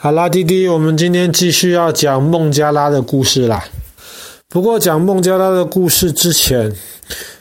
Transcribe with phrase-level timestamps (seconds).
[0.00, 3.64] 好啦，弟弟，我们今天继续要讲孟加拉的故事啦。
[4.48, 6.72] 不过讲孟加拉的故事之前，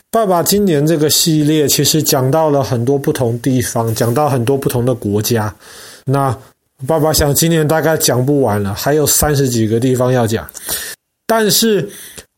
[0.10, 5.54] 爸爸今年这个系列其实讲到了很多不同地方，讲到很多不同的国家。
[6.06, 6.36] 那
[6.88, 10.50] 爸爸想今年大概讲不完了，还有三十几个地方要讲。
[11.28, 11.88] 但是，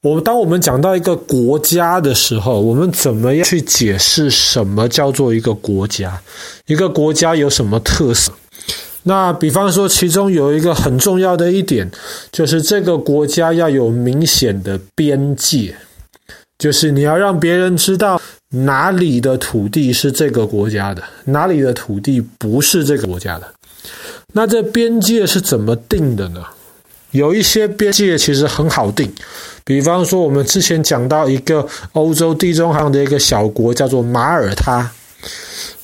[0.01, 6.21] 我们当我们讲到一个国家的时候，我们怎么样去解释什么叫做一个国家？
[6.65, 8.33] 一个国家有什么特色？
[9.03, 11.89] 那比方说，其中有一个很重要的一点，
[12.31, 15.75] 就是这个国家要有明显的边界，
[16.57, 23.47] 就是你要让别人知道哪里的土地是这个国家的，哪里的土地不是这个国家的。
[24.33, 26.43] 那这边界是怎么定的呢？
[27.11, 29.11] 有一些边界其实很好定，
[29.63, 34.91] 比方说我们之前讲到一个欧洲地中海的一个小国，叫做马耳他，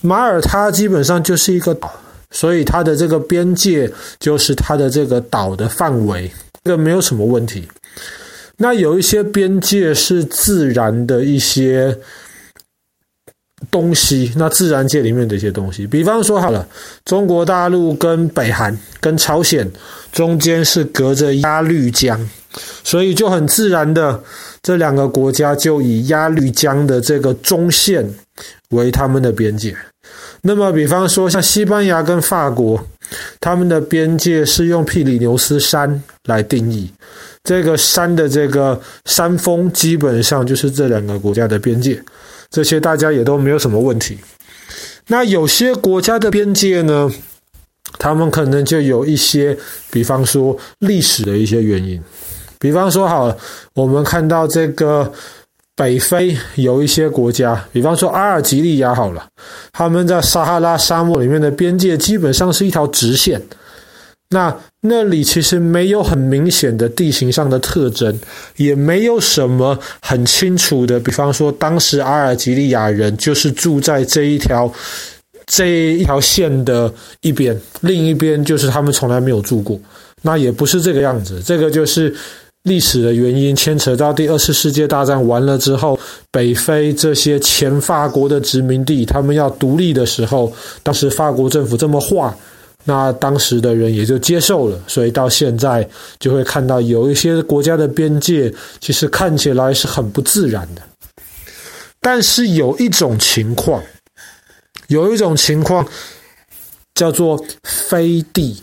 [0.02, 1.91] 马耳他基本上就是一个岛。
[2.35, 3.89] 所以它的这个边界
[4.20, 6.30] 就是它的这个岛的范围，
[6.66, 7.65] 这个没有什么问题。
[8.57, 11.98] 那有一些边界是自然的一些
[13.71, 16.68] 东西，那自然界里面的一些东西，比方说好了，
[17.05, 19.71] 中国大陆跟北韩跟朝鲜
[20.12, 22.20] 中间是隔着鸭绿江，
[22.84, 24.21] 所以就很自然的，
[24.62, 28.05] 这两个国家就以鸭绿江的这个中线
[28.71, 29.73] 为他们的边界。
[30.41, 32.79] 那么，比方说像西班牙跟法国，
[33.39, 36.91] 他们的边界是用庇里牛斯山来定义，
[37.43, 41.99] 这个山的这个山峰基本上就是这两个国家的边界，
[42.51, 44.20] 这些大家也都没有什么问题。
[45.07, 47.11] 那有些国家的边界呢，
[47.98, 49.57] 他们可能就有一些，
[49.89, 51.99] 比方说历史的一些原因，
[52.59, 53.35] 比方说好，
[53.73, 55.11] 我们看到这个。
[55.76, 59.27] 北非有一些国家，比方说阿尔及利亚好了，
[59.73, 63.41] 他们在撒哈拉沙漠里面的边界基本上是一条直线。
[64.29, 68.17] 那那里其实没有很明显的地形上的特征，
[68.56, 74.71] 也没有什么很清楚的，比方说当时阿尔及利亚人就是住在这一条
[75.45, 79.77] 这一条线的一边，另一边就是他们从来没有住过。
[80.21, 82.16] 那也不是这个样子，这个就是。
[82.65, 85.97] 历史的原因牵扯到第二次世界大战完了之后，
[86.31, 92.35] 北非这些前法国的殖民地，他们要独立的时候，当时法国政府这么画，
[92.83, 95.87] 那当时的人也就接受了，所以到现在
[96.19, 98.51] 就会看到有一些国家的边界
[98.81, 100.81] 其实看起来是很不自然的。
[102.01, 103.79] 但是有一种情况，
[104.87, 105.87] 有一种情况
[106.95, 108.59] 叫做飞地。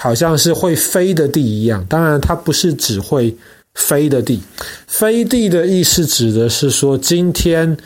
[0.00, 3.34] 好像是会飞的地一样，当然它不是只会
[3.74, 4.40] 飞的地。
[4.86, 7.76] 飞地的意思指的是说，今天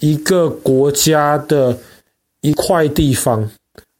[0.00, 1.76] 一个国家的
[2.42, 3.50] 一块地方，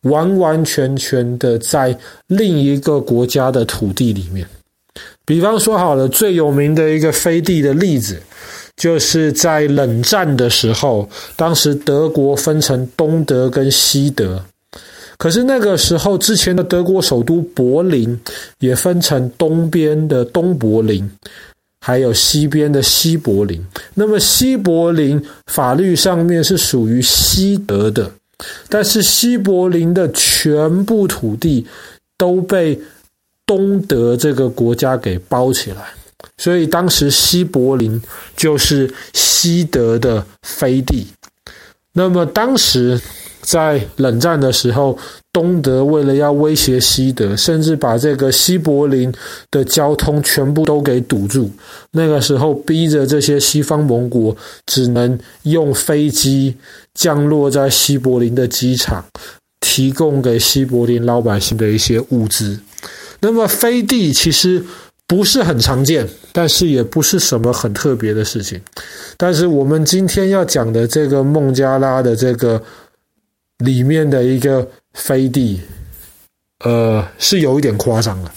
[0.03, 4.47] 完完全全的在另一个国家的土地里面。
[5.25, 8.21] 比方说，好了，最有名的一个飞地的例子，
[8.77, 14.45] 就是在冷战的时候，当时德国分成东德跟西德。
[15.17, 18.19] 可是那个时候，之前的德国首都柏林
[18.59, 21.09] 也分成东边的东柏林，
[21.81, 23.65] 还有西边的西柏林。
[23.95, 28.11] 那么西柏林法律上面是属于西德的，
[28.69, 31.65] 但是西柏林的全部土地
[32.19, 32.79] 都被
[33.47, 35.95] 东德这个国家给包起来，
[36.39, 38.03] 所以当时西柏林
[38.37, 41.07] 就是西德的飞地。
[41.93, 43.01] 那么当时。
[43.44, 44.97] 在冷战的时候，
[45.31, 49.12] 东德为了要威胁西德，甚至把这个西柏林
[49.50, 51.50] 的交通全部都给堵住。
[51.93, 54.34] 那个时候，逼着这些西方盟国
[54.65, 56.56] 只能用飞机
[56.94, 59.04] 降落在西柏林的机场，
[59.60, 62.59] 提供给西柏林老百姓的一些物资。
[63.21, 64.65] 那么，飞地其实
[65.06, 68.59] 不是很常见，但是也不是什么很特别的事情。
[69.19, 72.62] 但是，我们今天要讲的这个孟加拉的这个。
[73.59, 75.60] 里面的一个飞地，
[76.65, 78.33] 呃，是有一点夸张了。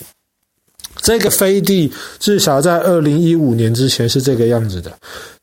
[1.01, 4.91] 这个飞地至少在二零一五年之前是这个样子的。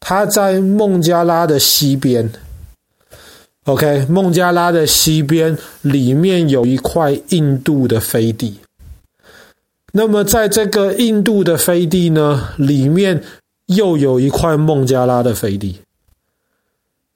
[0.00, 2.31] 它在孟加拉的西边
[3.65, 8.59] ，OK，孟加拉的西边里面有一块印度的飞地。
[9.93, 13.23] 那么在这个印度的飞地呢，里面
[13.67, 15.79] 又有一块孟加拉的飞地。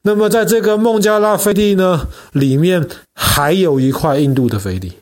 [0.03, 4.93] 那么，在这个孟加拉飞地呢，里面还有一块印度的飞地。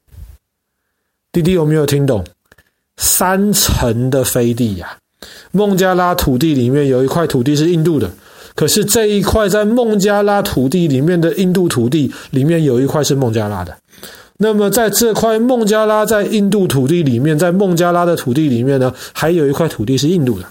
[1.31, 2.25] 弟弟有没有听懂？
[2.97, 4.97] 三层的飞地呀！
[5.53, 8.11] 孟加拉土地里面有一块土地是印度的，
[8.55, 13.77] 可是这一块在孟加拉土地里面的印度土地里面有一块是孟加拉的。
[14.39, 20.47] 那么在这块孟加拉在印度土地里面，在孟加拉的土地里面呢，还有一块土地是印度的。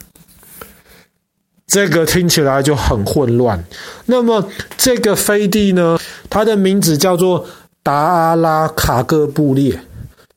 [1.68, 3.64] 这个听起来就很混乱。
[4.06, 5.98] 那么这个飞地呢，
[6.30, 7.46] 它的名字叫做
[7.82, 9.82] 达阿拉卡戈布列。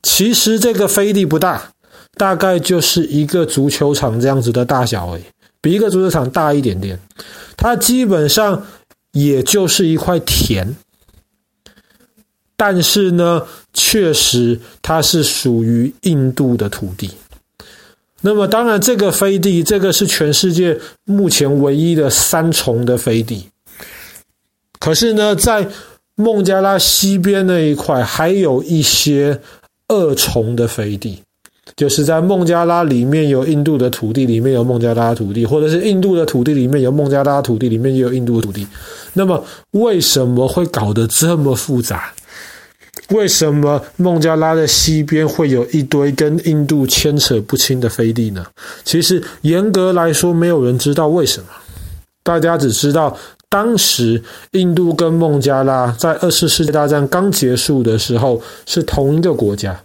[0.01, 1.71] 其实这个飞地不大，
[2.15, 5.23] 大概就是一个足球场这样子的大小而已，
[5.61, 6.99] 比一个足球场大一点点。
[7.57, 8.65] 它基本上
[9.11, 10.75] 也就是一块田。
[12.55, 13.43] 但是呢，
[13.73, 17.11] 确实它是属于印度的土地。
[18.21, 23.45] 那么，当然，这个飞地，这个是全世界目前唯一的三重的飞地。
[24.77, 25.67] 可是呢，在
[26.15, 29.39] 孟加拉西边那一块，还有一些
[29.87, 31.21] 二重的飞地，
[31.77, 38.67] 就是在孟加拉里面有印度的土地，里面有孟加拉土地，或者是印度的土地里面有孟加拉土地，里面也有印度的土地。
[39.13, 39.41] 那么，
[39.71, 42.13] 为什么会搞得这么复杂？
[43.09, 48.45] 为什么孟加拉的西边会有一堆跟印度牵扯不清的飞地呢？
[48.83, 51.47] 其实严格来说，没有人知道为什么。
[52.23, 53.17] 大家只知道，
[53.49, 54.21] 当时
[54.51, 59.79] 印度跟孟加拉在二次世界大战刚结束的时候是同一个国家。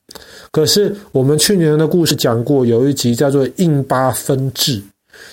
[0.51, 4.83] 可是我们去年的故事讲过，有一集叫做“印巴分治”。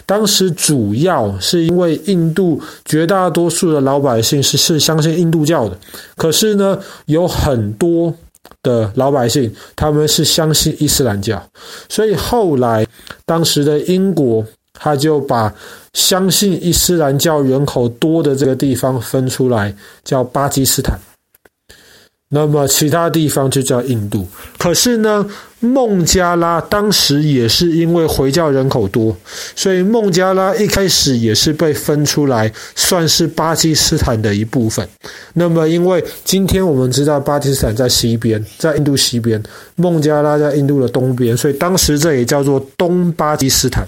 [0.06, 5.78] 当时主要是因为印度绝大多数的老百姓是是相信印度教的，
[6.16, 8.14] 可是呢，有很多
[8.64, 11.42] 的老百姓他们是相信伊斯兰教，
[11.90, 12.86] 所以后来
[13.26, 15.54] 当时的英国他就把
[15.94, 19.74] 相信伊斯兰教人口多的这个地方分出来，
[20.04, 21.00] 叫巴基斯坦。
[22.34, 24.26] 那么其他地方就叫印度。
[24.58, 25.26] 可是呢，
[25.60, 29.16] 孟加拉当时也是因为回教人口多，
[29.54, 34.88] 所以孟加拉一开始也是被分出来，算是巴基斯坦的一部分。
[35.34, 39.42] 那么，因为今天我们知道巴基斯坦在西边，在印度西边，
[39.76, 43.86] 孟加拉在印度的东边，所以当时这也叫做东巴基斯坦。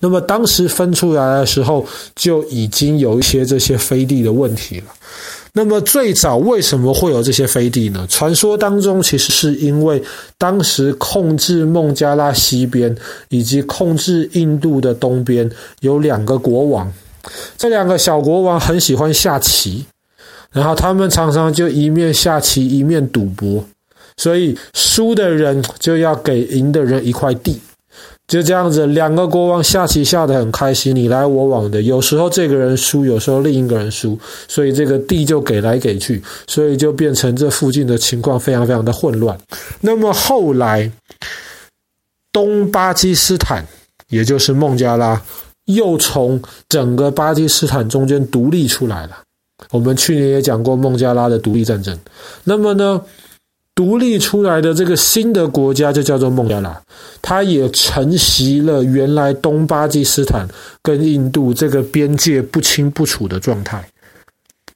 [0.00, 1.86] 那么当时分出来的时候，
[2.16, 4.86] 就已经有一些这些飞地的问题了。
[5.52, 8.06] 那么最早为什么会有这些飞地呢？
[8.08, 10.00] 传说当中其实是因为
[10.38, 12.96] 当时控制孟加拉西边
[13.30, 15.50] 以及控制印度的东边
[15.80, 16.90] 有两个国王，
[17.58, 19.84] 这两个小国王很喜欢下棋，
[20.52, 23.64] 然后他们常常就一面下棋一面赌博，
[24.16, 27.60] 所以输的人就要给赢的人一块地。
[28.30, 31.82] 就这样子，两个国王下棋下得很开心，你来我往的。
[31.82, 34.16] 有时候这个人输，有时候另一个人输，
[34.46, 39.36] 所以这个地就给来给去，所以就变成这附近的情况非常非常的混乱。
[39.80, 40.88] 那么后来，
[42.30, 43.66] 东巴基斯坦，
[44.10, 45.20] 也就是孟加拉，
[45.64, 49.18] 又从整个巴基斯坦中间独立出来了。
[49.72, 51.98] 我们去年也讲过孟加拉的独立战争。
[52.44, 53.00] 那么呢，
[53.74, 56.82] 独立出来的这个新的国家就叫做孟加拉，
[57.22, 60.46] 它也承袭了原来东巴基斯坦
[60.82, 63.82] 跟印度这个边界不清不楚的状态。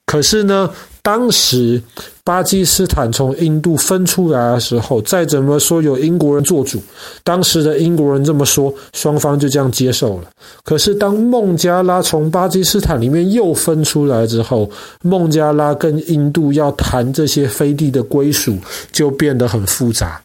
[0.06, 0.70] 可是呢，
[1.02, 1.82] 当时
[2.24, 6.82] 巴基斯坦从印度分出来的时候，再怎么说有英国人做主，
[7.22, 10.24] 当时的英国人这么说，双方就这样接受了。
[10.64, 14.70] 可是当孟加拉从巴基斯坦里面又分出来之后，
[15.02, 18.56] 孟加拉跟印度要谈这些飞地的归属，
[18.90, 20.18] 就变得很复杂。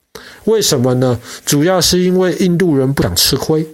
[0.45, 1.19] 为什么呢？
[1.45, 3.67] 主要是因为印度人不想吃亏。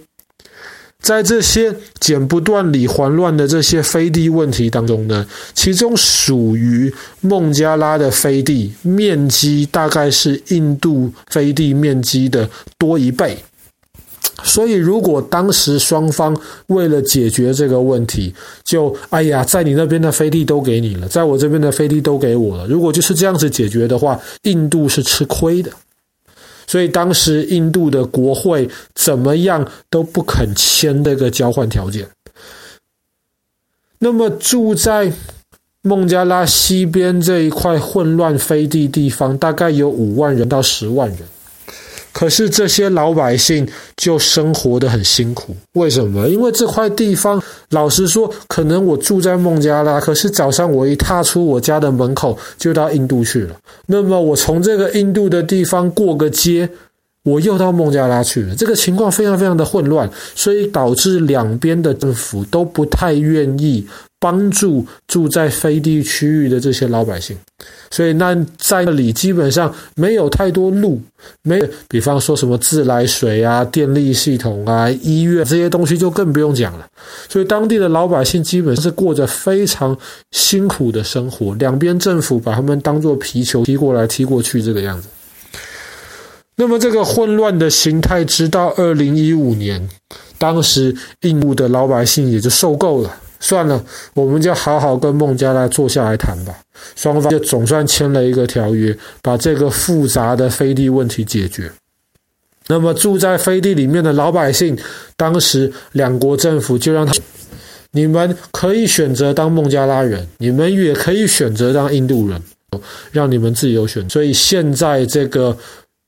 [1.05, 13.37] 在这些剪不断理还乱的这些飞地问题当中呢，其中属于孟加拉的飞地面积大概是印度飞地面积的多一倍，
[14.41, 16.35] 所以如果当时双方
[16.67, 18.33] 为了解决这个问题，
[18.63, 25.71] 就哎呀，在你那边的飞地都给你了，在我这边的飞地都给我了，如果就是这样子解决的话，印度是吃亏的。
[26.67, 32.07] 所以当时印度的国会怎么样都不肯签这个交换条件。
[33.99, 35.11] 那么住在
[35.81, 41.19] 孟加拉西边这一块混乱飞地地方，大概有五万人到十万人。
[42.15, 43.67] 可是这些老百姓
[43.97, 46.29] 就生活得很辛苦，为什么？
[46.29, 53.57] 因为这块地方，老实说，可能我住在孟加拉，可是早上我一踏出我家的门口，就到印度去了。
[53.87, 56.69] 那么我从这个印度的地方过个街，
[57.25, 58.55] 我又到孟加拉去了。
[58.55, 63.85] 这个情况非常非常的混乱，所以导致两边的政府都不太愿意。
[64.17, 67.37] 帮助住在飞地区域的这些老百姓，
[67.91, 70.99] 所以那在那里基本上没有太多路，
[71.43, 76.87] 没有，比方说什么自来水啊、电力系统啊、医院这些东西就更不用讲了。
[77.29, 79.95] 所以当地的老百姓基本是过着非常
[80.31, 85.07] 辛苦的生活，两边政府把他们当作皮球踢过来踢过去这个样子。
[86.57, 89.89] 那么这个混乱的形态，直到二零一五年，
[90.37, 93.13] 当时印度的老百姓也就受够了。
[93.41, 93.83] 算了，
[94.13, 96.55] 我们就好好跟孟加拉坐下来谈吧。
[96.95, 101.71] 双方就总算签了一个条约，把这个复杂的飞地问题解决。
[102.67, 104.75] 那么住在飞地里面的老百姓，
[105.15, 107.13] 当时两国政府就让他，
[107.91, 112.41] 你们可以选择当孟加拉人，你们也可以选择当印度人，
[113.11, 114.09] 让你们自由选。
[114.09, 115.55] 所以现在这个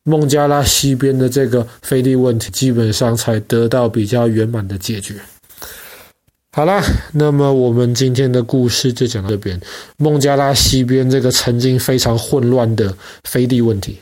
[0.09, 5.15] 孟加拉西边的这个飞地问题，基本上才得到比较圆满的解决。
[6.53, 9.59] 好啦，那么我们今天的故事就讲到这边。
[9.97, 12.95] 孟加拉西边这个曾经非常混乱的
[13.25, 13.99] 飞地问题。